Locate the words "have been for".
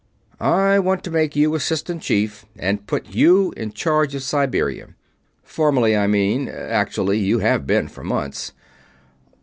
7.37-8.03